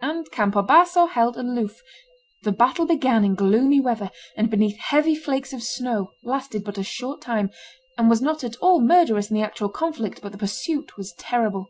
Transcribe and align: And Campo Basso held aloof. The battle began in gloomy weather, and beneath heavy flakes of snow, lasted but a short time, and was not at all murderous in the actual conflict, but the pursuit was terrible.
And 0.00 0.30
Campo 0.30 0.62
Basso 0.62 1.04
held 1.04 1.36
aloof. 1.36 1.82
The 2.44 2.50
battle 2.52 2.86
began 2.86 3.26
in 3.26 3.34
gloomy 3.34 3.78
weather, 3.78 4.10
and 4.34 4.48
beneath 4.48 4.78
heavy 4.78 5.14
flakes 5.14 5.52
of 5.52 5.62
snow, 5.62 6.12
lasted 6.22 6.64
but 6.64 6.78
a 6.78 6.82
short 6.82 7.20
time, 7.20 7.50
and 7.98 8.08
was 8.08 8.22
not 8.22 8.42
at 8.42 8.56
all 8.62 8.80
murderous 8.80 9.30
in 9.30 9.36
the 9.36 9.42
actual 9.44 9.68
conflict, 9.68 10.20
but 10.22 10.32
the 10.32 10.38
pursuit 10.38 10.96
was 10.96 11.12
terrible. 11.18 11.68